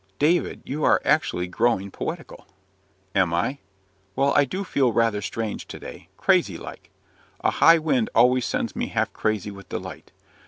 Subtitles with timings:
[0.17, 2.47] "David, you are actually growing poetical."
[3.13, 3.59] "Am I?
[4.15, 6.89] Well, I do feel rather strange to day crazy like;
[7.41, 10.11] a high wind always sends me half crazy with delight.